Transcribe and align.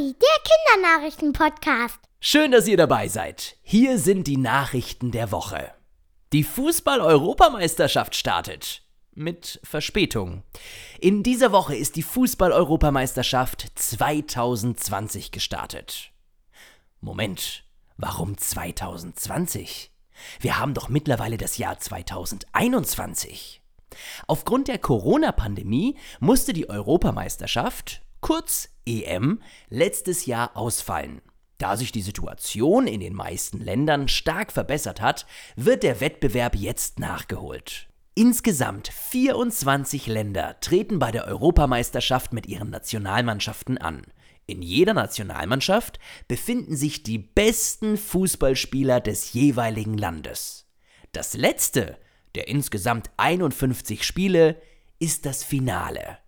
Story, 0.00 0.14
der 0.20 0.82
Kindernachrichten-Podcast. 0.82 1.98
Schön, 2.20 2.52
dass 2.52 2.66
ihr 2.66 2.76
dabei 2.76 3.08
seid. 3.08 3.56
Hier 3.62 3.98
sind 3.98 4.26
die 4.26 4.36
Nachrichten 4.36 5.10
der 5.10 5.30
Woche. 5.30 5.72
Die 6.32 6.44
Fußball-Europameisterschaft 6.44 8.14
startet. 8.14 8.82
Mit 9.12 9.60
Verspätung. 9.62 10.42
In 11.00 11.22
dieser 11.22 11.52
Woche 11.52 11.76
ist 11.76 11.96
die 11.96 12.02
Fußball-Europameisterschaft 12.02 13.66
2020 13.74 15.32
gestartet. 15.32 16.12
Moment, 17.00 17.64
warum 17.96 18.38
2020? 18.38 19.90
Wir 20.40 20.58
haben 20.58 20.74
doch 20.74 20.88
mittlerweile 20.88 21.36
das 21.38 21.58
Jahr 21.58 21.78
2021. 21.78 23.60
Aufgrund 24.26 24.68
der 24.68 24.78
Corona-Pandemie 24.78 25.96
musste 26.20 26.52
die 26.52 26.68
Europameisterschaft, 26.68 28.02
kurz 28.20 28.68
EM, 28.86 29.40
letztes 29.68 30.26
Jahr 30.26 30.56
ausfallen. 30.56 31.20
Da 31.58 31.76
sich 31.76 31.92
die 31.92 32.02
Situation 32.02 32.86
in 32.86 33.00
den 33.00 33.14
meisten 33.14 33.58
Ländern 33.58 34.08
stark 34.08 34.52
verbessert 34.52 35.00
hat, 35.00 35.26
wird 35.56 35.82
der 35.82 36.00
Wettbewerb 36.00 36.56
jetzt 36.56 36.98
nachgeholt. 36.98 37.88
Insgesamt 38.14 38.88
24 38.88 40.06
Länder 40.06 40.58
treten 40.60 40.98
bei 40.98 41.10
der 41.10 41.26
Europameisterschaft 41.26 42.32
mit 42.32 42.46
ihren 42.46 42.70
Nationalmannschaften 42.70 43.78
an. 43.78 44.02
In 44.46 44.62
jeder 44.62 44.94
Nationalmannschaft 44.94 46.00
befinden 46.26 46.76
sich 46.76 47.02
die 47.02 47.18
besten 47.18 47.96
Fußballspieler 47.96 49.00
des 49.00 49.32
jeweiligen 49.32 49.96
Landes. 49.96 50.66
Das 51.12 51.34
letzte 51.34 51.98
der 52.34 52.48
insgesamt 52.48 53.10
51 53.16 54.04
Spiele 54.04 54.60
ist 54.98 55.26
das 55.26 55.42
Finale. 55.42 56.18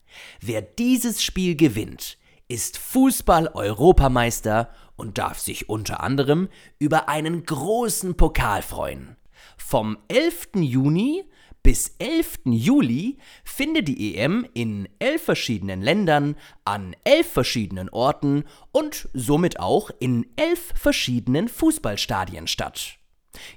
Wer 0.41 0.63
dieses 0.63 1.23
Spiel 1.23 1.57
gewinnt, 1.57 2.19
ist 2.49 2.79
Fußball-Europameister 2.79 4.71
und 4.97 5.19
darf 5.19 5.39
sich 5.39 5.69
unter 5.69 6.03
anderem 6.03 6.49
über 6.79 7.09
einen 7.09 7.45
großen 7.45 8.17
Pokal 8.17 8.63
freuen. 8.63 9.17
Vom 9.57 9.99
11. 10.09 10.51
Juni 10.57 11.25
bis 11.63 11.95
11. 11.99 12.41
Juli 12.45 13.19
findet 13.45 13.87
die 13.87 14.17
EM 14.17 14.47
in 14.53 14.89
elf 14.99 15.23
verschiedenen 15.23 15.81
Ländern, 15.81 16.37
an 16.65 16.97
elf 17.05 17.31
verschiedenen 17.31 17.89
Orten 17.89 18.45
und 18.73 19.09
somit 19.15 19.61
auch 19.61 19.91
in 20.01 20.27
elf 20.37 20.73
verschiedenen 20.75 21.49
Fußballstadien 21.49 22.49
statt. 22.49 22.99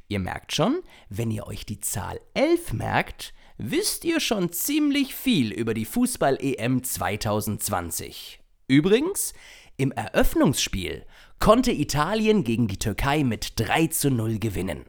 Ihr 0.08 0.20
merkt 0.20 0.54
schon, 0.54 0.82
wenn 1.10 1.32
ihr 1.32 1.48
euch 1.48 1.66
die 1.66 1.80
Zahl 1.80 2.20
11 2.34 2.74
merkt, 2.74 3.34
wisst 3.58 4.04
ihr 4.06 4.20
schon 4.20 4.52
ziemlich 4.52 5.16
viel 5.16 5.52
über 5.52 5.74
die 5.74 5.86
Fußball-EM 5.86 6.84
2020. 6.84 8.40
Übrigens, 8.68 9.34
im 9.78 9.92
Eröffnungsspiel 9.92 11.06
konnte 11.40 11.72
Italien 11.72 12.44
gegen 12.44 12.68
die 12.68 12.80
Türkei 12.80 13.24
mit 13.24 13.54
3 13.60 13.88
zu 13.88 14.10
0 14.10 14.40
gewinnen. 14.40 14.86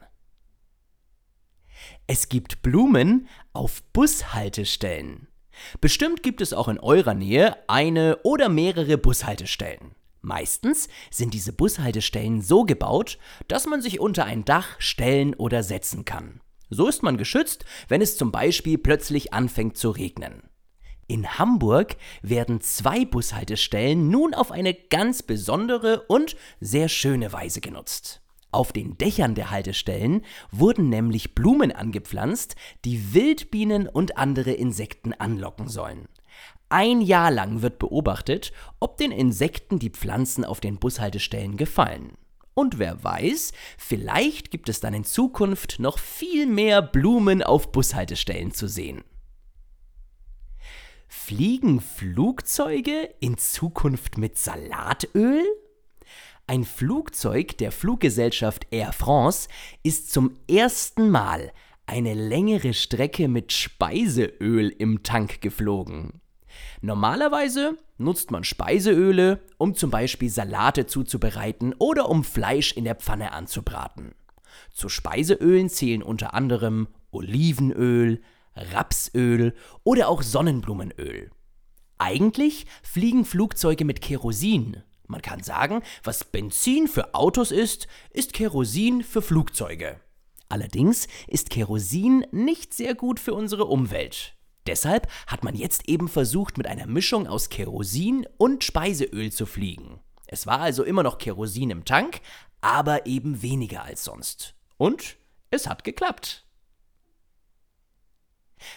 Es 2.07 2.29
gibt 2.29 2.61
Blumen 2.61 3.27
auf 3.53 3.83
Bushaltestellen. 3.93 5.27
Bestimmt 5.81 6.23
gibt 6.23 6.41
es 6.41 6.53
auch 6.53 6.67
in 6.67 6.79
eurer 6.79 7.13
Nähe 7.13 7.57
eine 7.67 8.19
oder 8.23 8.49
mehrere 8.49 8.97
Bushaltestellen. 8.97 9.95
Meistens 10.21 10.87
sind 11.09 11.33
diese 11.33 11.53
Bushaltestellen 11.53 12.41
so 12.41 12.63
gebaut, 12.63 13.17
dass 13.47 13.65
man 13.65 13.81
sich 13.81 13.99
unter 13.99 14.25
ein 14.25 14.45
Dach 14.45 14.79
stellen 14.79 15.33
oder 15.35 15.63
setzen 15.63 16.05
kann. 16.05 16.41
So 16.69 16.87
ist 16.87 17.03
man 17.03 17.17
geschützt, 17.17 17.65
wenn 17.87 18.01
es 18.01 18.17
zum 18.17 18.31
Beispiel 18.31 18.77
plötzlich 18.77 19.33
anfängt 19.33 19.77
zu 19.77 19.89
regnen. 19.89 20.43
In 21.07 21.37
Hamburg 21.39 21.95
werden 22.21 22.59
zwei 22.59 23.05
Bushaltestellen 23.05 24.09
nun 24.09 24.33
auf 24.33 24.51
eine 24.51 24.73
ganz 24.73 25.23
besondere 25.23 26.01
und 26.07 26.35
sehr 26.59 26.89
schöne 26.89 27.31
Weise 27.31 27.61
genutzt. 27.61 28.21
Auf 28.51 28.73
den 28.73 28.97
Dächern 28.97 29.35
der 29.35 29.51
Haltestellen 29.51 30.25
wurden 30.51 30.89
nämlich 30.89 31.35
Blumen 31.35 31.71
angepflanzt, 31.71 32.55
die 32.83 33.13
Wildbienen 33.13 33.87
und 33.87 34.17
andere 34.17 34.51
Insekten 34.51 35.13
anlocken 35.13 35.69
sollen. 35.69 36.07
Ein 36.69 36.99
Jahr 36.99 37.31
lang 37.31 37.61
wird 37.61 37.79
beobachtet, 37.79 38.51
ob 38.81 38.97
den 38.97 39.11
Insekten 39.11 39.79
die 39.79 39.89
Pflanzen 39.89 40.43
auf 40.43 40.59
den 40.59 40.77
Bushaltestellen 40.77 41.55
gefallen. 41.55 42.17
Und 42.57 42.79
wer 42.79 43.03
weiß, 43.03 43.53
vielleicht 43.77 44.49
gibt 44.49 44.67
es 44.67 44.79
dann 44.79 44.95
in 44.95 45.03
Zukunft 45.03 45.77
noch 45.77 45.99
viel 45.99 46.47
mehr 46.47 46.81
Blumen 46.81 47.43
auf 47.43 47.71
Bushaltestellen 47.71 48.51
zu 48.51 48.67
sehen. 48.67 49.03
Fliegen 51.07 51.79
Flugzeuge 51.79 53.13
in 53.19 53.37
Zukunft 53.37 54.17
mit 54.17 54.39
Salatöl? 54.39 55.43
Ein 56.47 56.63
Flugzeug 56.63 57.59
der 57.59 57.71
Fluggesellschaft 57.71 58.65
Air 58.71 58.91
France 58.91 59.49
ist 59.83 60.11
zum 60.11 60.39
ersten 60.49 61.11
Mal 61.11 61.51
eine 61.85 62.15
längere 62.15 62.73
Strecke 62.73 63.27
mit 63.27 63.53
Speiseöl 63.53 64.69
im 64.69 65.03
Tank 65.03 65.41
geflogen. 65.41 66.21
Normalerweise 66.81 67.77
nutzt 67.97 68.31
man 68.31 68.43
Speiseöle, 68.43 69.41
um 69.57 69.75
zum 69.75 69.89
Beispiel 69.89 70.29
Salate 70.29 70.85
zuzubereiten 70.85 71.73
oder 71.79 72.09
um 72.09 72.23
Fleisch 72.23 72.73
in 72.73 72.83
der 72.83 72.95
Pfanne 72.95 73.31
anzubraten. 73.31 74.13
Zu 74.73 74.89
Speiseölen 74.89 75.69
zählen 75.69 76.03
unter 76.03 76.33
anderem 76.33 76.87
Olivenöl, 77.11 78.21
Rapsöl 78.55 79.53
oder 79.83 80.09
auch 80.09 80.21
Sonnenblumenöl. 80.21 81.31
Eigentlich 81.97 82.65
fliegen 82.83 83.25
Flugzeuge 83.25 83.85
mit 83.85 84.01
Kerosin. 84.01 84.83
Man 85.07 85.21
kann 85.21 85.41
sagen, 85.41 85.81
was 86.03 86.25
Benzin 86.25 86.87
für 86.87 87.15
Autos 87.15 87.51
ist, 87.51 87.87
ist 88.11 88.33
Kerosin 88.33 89.03
für 89.03 89.21
Flugzeuge. 89.21 89.99
Allerdings 90.49 91.07
ist 91.27 91.49
Kerosin 91.49 92.25
nicht 92.31 92.73
sehr 92.73 92.93
gut 92.93 93.19
für 93.19 93.33
unsere 93.33 93.65
Umwelt. 93.65 94.36
Deshalb 94.67 95.07
hat 95.27 95.43
man 95.43 95.55
jetzt 95.55 95.87
eben 95.87 96.09
versucht, 96.09 96.57
mit 96.57 96.67
einer 96.67 96.87
Mischung 96.87 97.25
aus 97.25 97.49
Kerosin 97.49 98.27
und 98.37 98.63
Speiseöl 98.63 99.31
zu 99.31 99.45
fliegen. 99.45 99.99
Es 100.27 100.45
war 100.45 100.59
also 100.59 100.83
immer 100.83 101.03
noch 101.03 101.17
Kerosin 101.17 101.69
im 101.69 101.85
Tank, 101.85 102.19
aber 102.59 103.05
eben 103.05 103.41
weniger 103.41 103.83
als 103.83 104.03
sonst. 104.03 104.55
Und 104.75 105.15
es 105.49 105.67
hat 105.67 105.85
geklappt. 105.85 106.45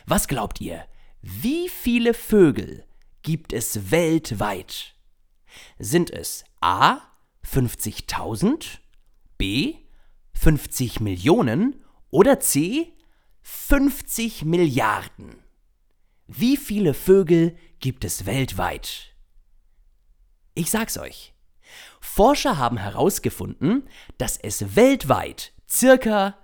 Was 0.06 0.28
glaubt 0.28 0.60
ihr? 0.60 0.86
Wie 1.22 1.68
viele 1.68 2.14
Vögel 2.14 2.84
gibt 3.22 3.52
es 3.52 3.90
weltweit? 3.90 4.94
Sind 5.78 6.10
es 6.10 6.44
A 6.60 7.00
50.000, 7.44 8.78
B 9.36 9.74
50 10.34 11.00
Millionen 11.00 11.84
oder 12.10 12.38
C 12.38 12.92
50 13.42 14.44
Milliarden? 14.44 15.42
Wie 16.32 16.56
viele 16.56 16.94
Vögel 16.94 17.56
gibt 17.80 18.04
es 18.04 18.24
weltweit? 18.24 19.16
Ich 20.54 20.70
sag's 20.70 20.96
euch. 20.96 21.34
Forscher 22.00 22.56
haben 22.56 22.76
herausgefunden, 22.76 23.88
dass 24.16 24.36
es 24.36 24.76
weltweit 24.76 25.52
circa 25.68 26.38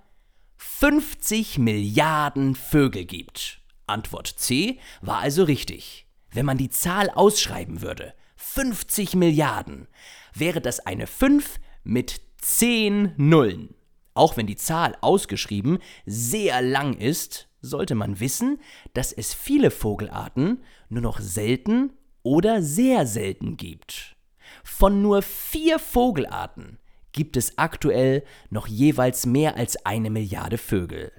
50 0.57 1.57
Milliarden 1.57 2.55
Vögel 2.55 3.05
gibt. 3.05 3.61
Antwort 3.85 4.27
C 4.27 4.77
war 4.99 5.19
also 5.19 5.45
richtig. 5.45 6.05
Wenn 6.31 6.45
man 6.45 6.57
die 6.57 6.69
Zahl 6.69 7.09
ausschreiben 7.09 7.81
würde, 7.81 8.13
50 8.35 9.15
Milliarden, 9.15 9.87
wäre 10.33 10.59
das 10.59 10.81
eine 10.81 11.07
5 11.07 11.61
mit 11.85 12.19
10 12.41 13.13
Nullen. 13.15 13.73
Auch 14.17 14.35
wenn 14.35 14.47
die 14.47 14.55
Zahl 14.55 14.97
ausgeschrieben 15.01 15.77
sehr 16.07 16.63
lang 16.63 16.95
ist, 16.97 17.49
sollte 17.61 17.93
man 17.93 18.19
wissen, 18.19 18.59
dass 18.95 19.13
es 19.13 19.35
viele 19.35 19.69
Vogelarten 19.69 20.63
nur 20.89 21.03
noch 21.03 21.19
selten 21.19 21.93
oder 22.23 22.63
sehr 22.63 23.05
selten 23.05 23.57
gibt. 23.57 24.15
Von 24.63 25.03
nur 25.03 25.21
vier 25.21 25.77
Vogelarten 25.77 26.79
gibt 27.11 27.37
es 27.37 27.59
aktuell 27.59 28.23
noch 28.49 28.65
jeweils 28.65 29.27
mehr 29.27 29.55
als 29.55 29.85
eine 29.85 30.09
Milliarde 30.09 30.57
Vögel. 30.57 31.11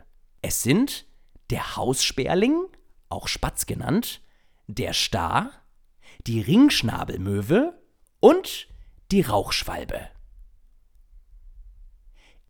Es 0.42 0.64
sind 0.64 1.06
der 1.50 1.76
Haussperling, 1.76 2.64
auch 3.10 3.28
Spatz 3.28 3.66
genannt, 3.66 4.22
der 4.66 4.92
Star, 4.92 5.52
die 6.26 6.40
Ringschnabelmöwe 6.40 7.80
und 8.18 8.66
die 9.12 9.20
Rauchschwalbe. 9.20 10.08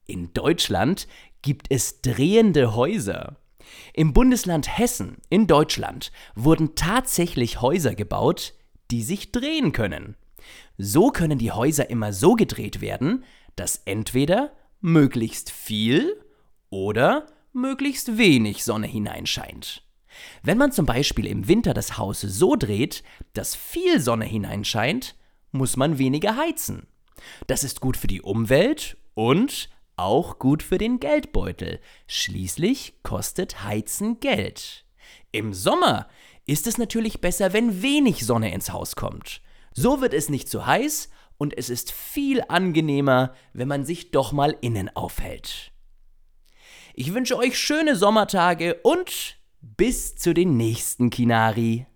In 0.09 0.33
Deutschland 0.33 1.07
gibt 1.43 1.67
es 1.69 2.01
drehende 2.01 2.75
Häuser. 2.75 3.37
Im 3.93 4.15
Bundesland 4.15 4.79
Hessen 4.79 5.19
in 5.29 5.47
Deutschland 5.47 6.13
wurden 6.35 6.75
tatsächlich 6.75 7.61
Häuser 7.61 7.95
gebaut, 7.95 8.55
die 8.91 9.03
sich 9.03 9.33
drehen 9.33 9.73
können. 9.73 10.17
So 10.79 11.11
können 11.11 11.39
die 11.39 11.53
Häuser 11.53 11.91
immer 11.91 12.15
so 12.15 12.37
gedreht 12.37 12.81
werden, 12.81 13.23
dass 13.55 13.83
entweder 13.85 14.53
möglichst 14.81 15.51
viel 15.51 16.17
oder 16.71 17.27
möglichst 17.53 18.17
wenig 18.17 18.65
Sonne 18.65 18.87
hineinscheint. 18.87 19.83
Wenn 20.43 20.57
man 20.57 20.73
zum 20.73 20.87
Beispiel 20.87 21.27
im 21.27 21.49
Winter 21.49 21.75
das 21.75 21.99
Haus 21.99 22.23
so 22.23 22.57
dreht, 22.57 23.03
dass 23.35 23.55
viel 23.55 24.01
Sonne 24.01 24.25
hineinscheint, 24.25 25.17
muss 25.53 25.77
man 25.77 25.99
weniger 25.99 26.35
heizen. 26.39 26.87
Das 27.47 27.63
ist 27.63 27.83
gut 27.83 27.99
für 27.99 28.07
die 28.07 28.23
Umwelt 28.23 28.97
und 29.13 29.69
auch 29.99 30.39
gut 30.39 30.63
für 30.63 30.79
den 30.79 31.01
Geldbeutel. 31.01 31.81
Schließlich 32.07 32.95
kostet 33.03 33.65
Heizen 33.65 34.21
Geld. 34.21 34.85
Im 35.33 35.53
Sommer 35.53 36.09
ist 36.47 36.67
es 36.67 36.79
natürlich 36.79 37.21
besser, 37.21 37.53
wenn 37.53 37.83
wenig 37.83 38.25
Sonne 38.25 38.53
ins 38.53 38.73
Haus 38.73 38.97
kommt. 38.97 39.43
So 39.73 40.01
wird 40.01 40.15
es 40.15 40.29
nicht 40.29 40.49
zu 40.49 40.67
heiß 40.67 41.11
und 41.37 41.57
es 41.57 41.71
ist 41.71 41.93
viel 41.93 42.43
angenehmer, 42.49 43.35
wenn 43.53 43.69
man 43.69 43.85
sich 43.85 44.11
doch 44.11 44.33
mal 44.33 44.57
innen 44.61 44.95
aufhält. 44.97 45.73
Ich 46.95 47.15
wünsche 47.15 47.37
euch 47.37 47.59
schöne 47.59 47.95
Sommertage 47.95 48.81
und 48.83 49.39
bis 49.61 50.17
zu 50.17 50.35
den 50.35 50.57
nächsten 50.57 51.11
Kinari. 51.11 51.87